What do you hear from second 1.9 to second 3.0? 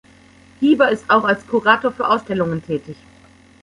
für Ausstellungen tätig.